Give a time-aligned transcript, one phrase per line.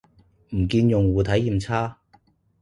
[0.55, 1.99] 唔見用戶體驗差